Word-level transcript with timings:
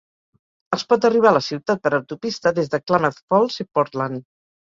Es 0.77 0.85
pot 0.93 1.03
arribar 1.09 1.29
a 1.31 1.33
la 1.35 1.41
ciutat 1.47 1.83
per 1.83 1.91
autopista 1.97 2.55
des 2.61 2.73
de 2.73 2.81
Klamath 2.89 3.21
Falls 3.29 3.61
i 3.67 3.69
Portland. 3.81 4.27